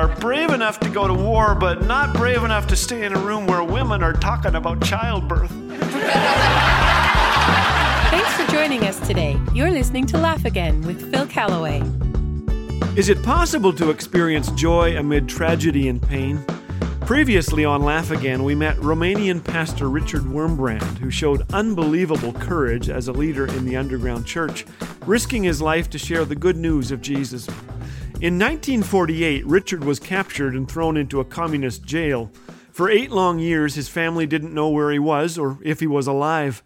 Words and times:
are 0.00 0.08
brave 0.16 0.48
enough 0.48 0.80
to 0.80 0.88
go 0.88 1.06
to 1.06 1.12
war, 1.12 1.54
but 1.54 1.84
not 1.84 2.16
brave 2.16 2.42
enough 2.42 2.66
to 2.66 2.74
stay 2.74 3.04
in 3.04 3.12
a 3.12 3.18
room 3.18 3.46
where 3.46 3.62
women 3.62 4.02
are 4.02 4.14
talking 4.14 4.54
about 4.54 4.82
childbirth. 4.82 5.50
Thanks 8.10 8.32
for 8.32 8.50
joining 8.50 8.84
us 8.84 8.98
today. 9.06 9.38
You're 9.52 9.70
listening 9.70 10.06
to 10.06 10.16
Laugh 10.16 10.46
Again 10.46 10.80
with 10.86 11.10
Phil 11.10 11.26
Callaway. 11.26 11.82
Is 12.96 13.10
it 13.10 13.22
possible 13.22 13.74
to 13.74 13.90
experience 13.90 14.50
joy 14.52 14.96
amid 14.96 15.28
tragedy 15.28 15.90
and 15.90 16.00
pain? 16.00 16.42
Previously 17.02 17.66
on 17.66 17.82
Laugh 17.82 18.10
Again, 18.10 18.42
we 18.42 18.54
met 18.54 18.76
Romanian 18.78 19.44
pastor 19.44 19.90
Richard 19.90 20.22
Wurmbrand, 20.22 20.96
who 20.96 21.10
showed 21.10 21.44
unbelievable 21.52 22.32
courage 22.32 22.88
as 22.88 23.08
a 23.08 23.12
leader 23.12 23.44
in 23.44 23.66
the 23.66 23.76
underground 23.76 24.24
church, 24.24 24.64
risking 25.04 25.42
his 25.42 25.60
life 25.60 25.90
to 25.90 25.98
share 25.98 26.24
the 26.24 26.36
good 26.36 26.56
news 26.56 26.90
of 26.90 27.02
Jesus. 27.02 27.46
In 28.22 28.34
1948, 28.34 29.46
Richard 29.46 29.82
was 29.82 29.98
captured 29.98 30.54
and 30.54 30.70
thrown 30.70 30.98
into 30.98 31.20
a 31.20 31.24
communist 31.24 31.84
jail. 31.84 32.30
For 32.70 32.90
eight 32.90 33.10
long 33.10 33.38
years, 33.38 33.76
his 33.76 33.88
family 33.88 34.26
didn't 34.26 34.52
know 34.52 34.68
where 34.68 34.90
he 34.90 34.98
was 34.98 35.38
or 35.38 35.56
if 35.62 35.80
he 35.80 35.86
was 35.86 36.06
alive. 36.06 36.62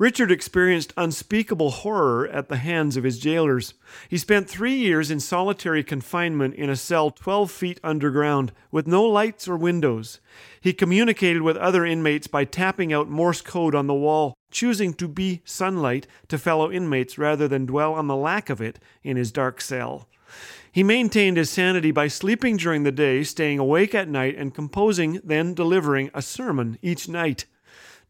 Richard 0.00 0.32
experienced 0.32 0.94
unspeakable 0.96 1.70
horror 1.70 2.26
at 2.28 2.48
the 2.48 2.56
hands 2.56 2.96
of 2.96 3.04
his 3.04 3.18
jailers. 3.18 3.74
He 4.08 4.16
spent 4.16 4.48
three 4.48 4.72
years 4.72 5.10
in 5.10 5.20
solitary 5.20 5.84
confinement 5.84 6.54
in 6.54 6.70
a 6.70 6.74
cell 6.74 7.10
12 7.10 7.50
feet 7.50 7.80
underground 7.84 8.52
with 8.70 8.86
no 8.86 9.04
lights 9.04 9.46
or 9.46 9.58
windows. 9.58 10.18
He 10.58 10.72
communicated 10.72 11.42
with 11.42 11.58
other 11.58 11.84
inmates 11.84 12.28
by 12.28 12.46
tapping 12.46 12.94
out 12.94 13.10
Morse 13.10 13.42
code 13.42 13.74
on 13.74 13.88
the 13.88 13.94
wall, 13.94 14.32
choosing 14.50 14.94
to 14.94 15.06
be 15.06 15.42
sunlight 15.44 16.06
to 16.28 16.38
fellow 16.38 16.72
inmates 16.72 17.18
rather 17.18 17.46
than 17.46 17.66
dwell 17.66 17.92
on 17.92 18.06
the 18.06 18.16
lack 18.16 18.48
of 18.48 18.62
it 18.62 18.78
in 19.04 19.18
his 19.18 19.30
dark 19.30 19.60
cell. 19.60 20.08
He 20.72 20.82
maintained 20.82 21.36
his 21.36 21.50
sanity 21.50 21.90
by 21.90 22.08
sleeping 22.08 22.56
during 22.56 22.84
the 22.84 22.90
day, 22.90 23.22
staying 23.22 23.58
awake 23.58 23.94
at 23.94 24.08
night, 24.08 24.34
and 24.38 24.54
composing, 24.54 25.20
then 25.22 25.52
delivering 25.52 26.10
a 26.14 26.22
sermon 26.22 26.78
each 26.80 27.06
night. 27.06 27.44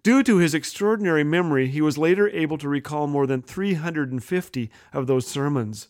Due 0.02 0.22
to 0.22 0.38
his 0.38 0.54
extraordinary 0.54 1.24
memory, 1.24 1.68
he 1.68 1.82
was 1.82 1.98
later 1.98 2.28
able 2.30 2.56
to 2.56 2.68
recall 2.68 3.06
more 3.06 3.26
than 3.26 3.42
350 3.42 4.70
of 4.94 5.06
those 5.06 5.26
sermons. 5.26 5.88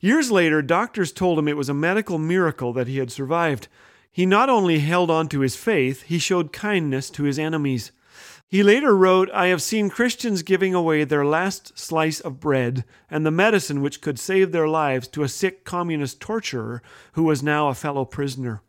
Years 0.00 0.30
later, 0.30 0.62
doctors 0.62 1.12
told 1.12 1.38
him 1.38 1.46
it 1.46 1.56
was 1.56 1.68
a 1.68 1.74
medical 1.74 2.18
miracle 2.18 2.72
that 2.72 2.88
he 2.88 2.98
had 2.98 3.12
survived. 3.12 3.68
He 4.10 4.24
not 4.24 4.48
only 4.48 4.78
held 4.78 5.10
on 5.10 5.28
to 5.28 5.40
his 5.40 5.54
faith, 5.54 6.02
he 6.04 6.18
showed 6.18 6.52
kindness 6.52 7.10
to 7.10 7.24
his 7.24 7.38
enemies. 7.38 7.92
He 8.48 8.62
later 8.62 8.96
wrote, 8.96 9.30
I 9.32 9.46
have 9.46 9.62
seen 9.62 9.90
Christians 9.90 10.42
giving 10.42 10.74
away 10.74 11.04
their 11.04 11.24
last 11.24 11.78
slice 11.78 12.20
of 12.20 12.40
bread 12.40 12.84
and 13.10 13.24
the 13.24 13.30
medicine 13.30 13.80
which 13.82 14.00
could 14.00 14.18
save 14.18 14.52
their 14.52 14.68
lives 14.68 15.08
to 15.08 15.22
a 15.22 15.28
sick 15.28 15.64
communist 15.64 16.20
torturer 16.20 16.82
who 17.12 17.22
was 17.22 17.42
now 17.42 17.68
a 17.68 17.74
fellow 17.74 18.04
prisoner. 18.04 18.62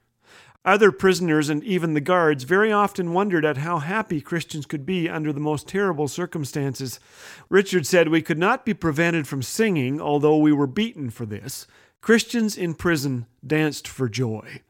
Other 0.66 0.94
prisoners 0.94 1.50
and 1.50 1.62
even 1.64 1.94
the 1.94 2.00
guards 2.00 2.46
very 2.46 2.72
often 2.72 3.12
wondered 3.12 3.44
at 3.44 3.58
how 3.58 3.80
happy 3.80 4.22
Christians 4.22 4.66
could 4.66 4.86
be 4.86 5.10
under 5.10 5.34
the 5.34 5.42
most 5.42 5.68
terrible 5.68 6.08
circumstances. 6.08 7.02
Richard 7.50 7.86
said, 7.86 8.08
We 8.08 8.22
could 8.22 8.38
not 8.38 8.66
be 8.66 8.74
prevented 8.74 9.28
from 9.28 9.42
singing, 9.42 10.00
although 10.00 10.38
we 10.38 10.54
were 10.54 10.68
beaten 10.68 11.10
for 11.10 11.26
this. 11.26 11.68
Christians 12.00 12.58
in 12.58 12.76
prison 12.76 13.26
danced 13.46 13.88
for 13.90 14.08
joy. 14.08 14.62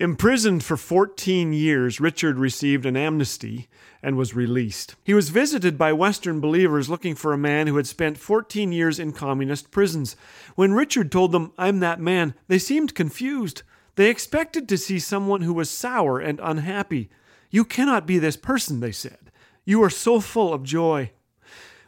Imprisoned 0.00 0.64
for 0.64 0.76
14 0.76 1.52
years, 1.52 2.00
Richard 2.00 2.38
received 2.38 2.86
an 2.86 2.96
amnesty 2.96 3.68
and 4.02 4.16
was 4.16 4.34
released. 4.34 4.96
He 5.04 5.14
was 5.14 5.28
visited 5.28 5.76
by 5.76 5.92
Western 5.92 6.40
believers 6.40 6.88
looking 6.88 7.14
for 7.14 7.32
a 7.32 7.38
man 7.38 7.66
who 7.66 7.76
had 7.76 7.86
spent 7.86 8.16
14 8.18 8.72
years 8.72 8.98
in 8.98 9.12
communist 9.12 9.70
prisons. 9.70 10.16
When 10.54 10.72
Richard 10.72 11.12
told 11.12 11.32
them, 11.32 11.52
I'm 11.58 11.80
that 11.80 12.00
man, 12.00 12.34
they 12.48 12.58
seemed 12.58 12.94
confused. 12.94 13.62
They 14.00 14.08
expected 14.08 14.66
to 14.66 14.78
see 14.78 14.98
someone 14.98 15.42
who 15.42 15.52
was 15.52 15.68
sour 15.68 16.18
and 16.18 16.40
unhappy. 16.42 17.10
You 17.50 17.66
cannot 17.66 18.06
be 18.06 18.18
this 18.18 18.34
person, 18.34 18.80
they 18.80 18.92
said. 18.92 19.30
You 19.66 19.82
are 19.82 19.90
so 19.90 20.20
full 20.20 20.54
of 20.54 20.62
joy. 20.62 21.10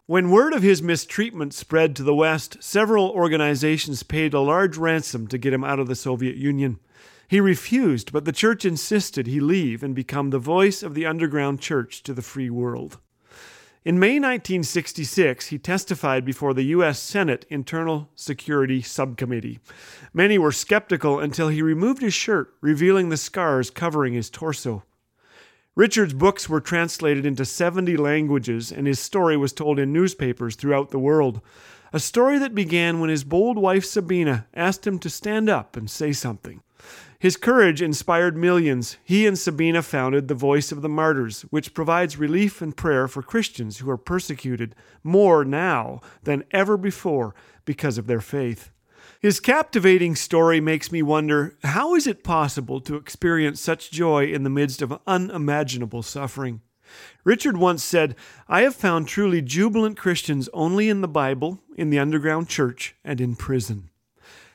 When 0.05 0.31
word 0.31 0.53
of 0.53 0.63
his 0.63 0.83
mistreatment 0.83 1.55
spread 1.55 1.97
to 1.97 2.03
the 2.03 2.15
West, 2.15 2.63
several 2.63 3.09
organizations 3.09 4.03
paid 4.03 4.35
a 4.35 4.41
large 4.41 4.77
ransom 4.77 5.27
to 5.29 5.39
get 5.39 5.55
him 5.55 5.65
out 5.65 5.79
of 5.79 5.87
the 5.87 5.95
Soviet 5.95 6.37
Union. 6.37 6.81
He 7.29 7.41
refused, 7.41 8.13
but 8.13 8.27
the 8.27 8.31
church 8.31 8.67
insisted 8.67 9.27
he 9.27 9.41
leave 9.41 9.83
and 9.83 9.95
become 9.95 10.29
the 10.29 10.39
voice 10.39 10.83
of 10.83 10.93
the 10.93 11.07
underground 11.07 11.63
church 11.63 12.03
to 12.03 12.13
the 12.13 12.21
free 12.21 12.51
world. 12.51 12.99
In 13.85 13.99
May 13.99 14.21
1966, 14.21 15.49
he 15.49 15.59
testified 15.59 16.25
before 16.25 16.55
the 16.55 16.67
U.S. 16.67 17.01
Senate 17.01 17.45
Internal 17.51 18.09
Security 18.15 18.81
Subcommittee. 18.81 19.59
Many 20.15 20.39
were 20.39 20.53
skeptical 20.53 21.19
until 21.19 21.49
he 21.49 21.63
removed 21.63 22.01
his 22.01 22.15
shirt, 22.15 22.55
revealing 22.61 23.09
the 23.09 23.17
scars 23.17 23.71
covering 23.71 24.15
his 24.15 24.31
torso. 24.31 24.85
Richard's 25.75 26.15
books 26.15 26.49
were 26.49 26.61
translated 26.61 27.27
into 27.27 27.45
70 27.45 27.97
languages, 27.97 28.71
and 28.71 28.87
his 28.87 29.01
story 29.01 29.37
was 29.37 29.53
told 29.53 29.81
in 29.81 29.93
newspapers 29.93 30.55
throughout 30.55 30.91
the 30.91 31.01
world. 31.01 31.41
A 31.93 31.99
story 31.99 32.39
that 32.39 32.55
began 32.55 33.01
when 33.01 33.11
his 33.11 33.25
bold 33.25 33.59
wife 33.59 33.85
Sabina 33.85 34.47
asked 34.55 34.87
him 34.87 35.01
to 35.01 35.11
stand 35.11 35.49
up 35.49 35.77
and 35.77 35.91
say 35.91 36.13
something. 36.13 36.63
His 37.23 37.37
courage 37.37 37.81
inspired 37.81 38.37
millions. 38.37 38.97
He 39.05 39.29
and 39.29 39.39
Sabina 39.39 39.83
founded 39.83 40.27
the 40.27 40.35
Voice 40.35 40.73
of 40.73 40.83
the 40.83 40.89
Martyrs, 40.89 41.43
which 41.51 41.73
provides 41.73 42.19
relief 42.19 42.61
and 42.61 42.77
prayer 42.77 43.07
for 43.07 43.23
Christians 43.23 43.79
who 43.79 43.89
are 43.91 43.97
persecuted 43.97 44.75
more 45.05 45.45
now 45.45 46.01
than 46.25 46.43
ever 46.51 46.77
before 46.77 47.33
because 47.65 47.97
of 47.97 48.09
their 48.09 48.21
faith. 48.21 48.73
His 49.21 49.39
captivating 49.39 50.17
story 50.17 50.61
makes 50.61 50.91
me 50.91 51.01
wonder 51.01 51.57
how 51.63 51.95
is 51.95 52.09
it 52.09 52.25
possible 52.25 52.81
to 52.81 52.97
experience 52.97 53.61
such 53.61 53.93
joy 53.93 54.25
in 54.25 54.43
the 54.43 54.51
midst 54.51 54.83
of 54.83 54.99
unimaginable 55.07 56.03
suffering? 56.03 56.61
Richard 57.23 57.57
once 57.57 57.85
said, 57.85 58.17
I 58.49 58.63
have 58.63 58.75
found 58.75 59.07
truly 59.07 59.43
jubilant 59.43 59.97
Christians 59.97 60.49
only 60.53 60.89
in 60.89 61.03
the 61.03 61.07
Bible, 61.07 61.61
in 61.77 61.91
the 61.91 62.01
underground 62.01 62.49
church, 62.49 62.97
and 63.05 63.21
in 63.21 63.37
prison. 63.37 63.91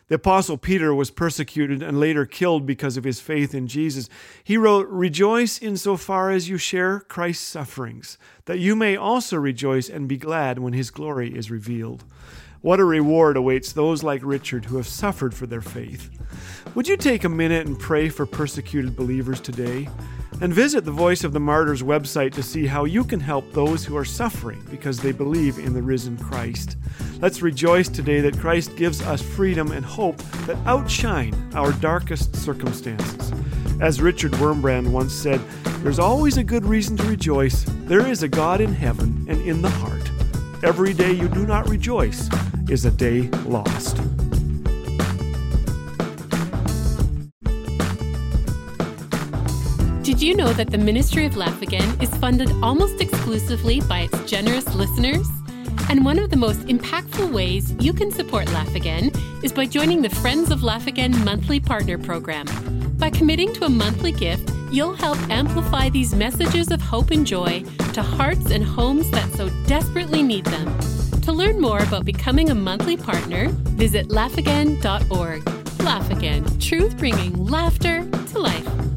The 0.08 0.16
Apostle 0.16 0.58
Peter 0.58 0.96
was 0.96 1.12
persecuted 1.12 1.84
and 1.84 2.00
later 2.00 2.26
killed 2.26 2.66
because 2.66 2.96
of 2.96 3.04
his 3.04 3.20
faith 3.20 3.54
in 3.54 3.68
Jesus. 3.68 4.10
He 4.42 4.56
wrote, 4.56 4.88
Rejoice 4.88 5.62
insofar 5.62 6.32
as 6.32 6.48
you 6.48 6.58
share 6.58 7.02
Christ's 7.02 7.46
sufferings, 7.46 8.18
that 8.46 8.60
you 8.60 8.76
may 8.76 8.96
also 8.96 9.36
rejoice 9.36 9.90
and 9.90 10.08
be 10.08 10.18
glad 10.18 10.60
when 10.60 10.72
his 10.72 10.92
glory 10.92 11.36
is 11.36 11.52
revealed. 11.52 12.06
What 12.62 12.80
a 12.80 12.86
reward 12.86 13.38
awaits 13.38 13.72
those 13.72 14.04
like 14.04 14.22
Richard 14.24 14.66
who 14.66 14.78
have 14.78 14.88
suffered 14.88 15.34
for 15.34 15.46
their 15.46 15.62
faith. 15.62 16.10
Would 16.74 16.88
you 16.88 16.98
take 16.98 17.24
a 17.24 17.30
minute 17.30 17.68
and 17.68 17.80
pray 17.80 18.10
for 18.10 18.26
persecuted 18.26 18.96
believers 18.96 19.40
today? 19.40 19.88
And 20.42 20.54
visit 20.54 20.84
the 20.84 20.92
Voice 20.92 21.24
of 21.24 21.34
the 21.34 21.40
Martyrs 21.40 21.82
website 21.82 22.34
to 22.34 22.44
see 22.44 22.68
how 22.68 22.86
you 22.86 23.04
can 23.04 23.20
help 23.20 23.52
those 23.54 23.86
who 23.86 23.96
are 23.98 24.06
suffering 24.06 24.64
because 24.70 25.00
they 25.00 25.12
believe 25.12 25.58
in 25.58 25.74
the 25.74 25.82
risen 25.82 26.18
Christ. 26.18 26.78
Let's 27.20 27.42
rejoice 27.42 27.90
today 27.90 28.22
that 28.22 28.40
Christ 28.40 28.76
gives 28.76 29.02
us 29.02 29.22
freedom 29.22 29.72
and 29.72 29.86
hope 29.86 30.18
that 30.46 30.58
outshine 30.68 31.34
our 31.56 31.72
darkest 31.74 32.36
circumstances. 32.36 33.32
As 33.82 34.02
Richard 34.02 34.32
Wurmbrand 34.34 34.92
once 34.92 35.14
said, 35.14 35.42
there's 35.82 36.00
always 36.00 36.38
a 36.38 36.44
good 36.44 36.66
reason 36.66 36.98
to 36.98 37.04
rejoice. 37.04 37.66
There 37.86 38.06
is 38.06 38.24
a 38.24 38.28
God 38.28 38.62
in 38.62 38.74
heaven 38.74 39.26
and 39.28 39.42
in 39.42 39.62
the 39.62 39.70
heart. 39.70 40.12
Every 40.64 40.92
day 40.92 41.12
you 41.12 41.28
do 41.28 41.46
not 41.46 41.70
rejoice 41.70 42.30
is 42.68 42.86
a 42.86 42.90
day 42.90 43.30
lost. 43.46 43.98
Did 50.02 50.20
you 50.20 50.36
know 50.36 50.52
that 50.54 50.72
the 50.72 50.80
Ministry 50.80 51.28
of 51.28 51.38
Laugh 51.38 51.62
Again 51.62 52.02
is 52.02 52.10
funded 52.18 52.52
almost 52.64 53.00
exclusively 53.02 53.82
by 53.82 54.10
its 54.12 54.20
generous 54.24 54.74
listeners? 54.74 55.28
And 55.90 56.04
one 56.04 56.18
of 56.18 56.32
the 56.32 56.38
most 56.38 56.62
impactful 56.62 57.32
ways 57.32 57.76
you 57.80 57.94
can 57.94 58.10
support 58.10 58.48
Laugh 58.48 58.74
Again 58.74 59.12
is 59.44 59.54
by 59.54 59.68
joining 59.68 60.02
the 60.02 60.10
Friends 60.10 60.50
of 60.50 60.64
Laugh 60.64 60.88
Again 60.88 61.24
monthly 61.24 61.60
partner 61.60 62.00
program. 62.00 62.48
By 62.98 63.12
committing 63.12 63.54
to 63.54 63.66
a 63.66 63.70
monthly 63.70 64.12
gift, 64.12 64.50
you'll 64.72 64.94
help 64.94 65.18
amplify 65.30 65.90
these 65.90 66.14
messages 66.14 66.72
of 66.72 66.82
hope 66.82 67.12
and 67.12 67.26
joy 67.26 67.64
to 67.94 68.02
hearts 68.02 68.52
and 68.52 68.64
homes 68.64 69.10
that 69.12 69.32
so 69.34 69.50
desperately 69.66 70.24
need 70.24 70.46
them. 70.46 70.78
To 71.22 71.32
learn 71.32 71.60
more 71.60 71.80
about 71.80 72.06
becoming 72.06 72.50
a 72.50 72.56
monthly 72.56 72.98
partner, 72.98 73.50
visit 73.76 74.08
laughagain.org. 74.08 75.50
Laugh 75.82 76.10
Again, 76.10 76.60
truth 76.60 76.98
bringing 76.98 77.46
laughter 77.46 78.06
to 78.10 78.40
life. 78.40 78.97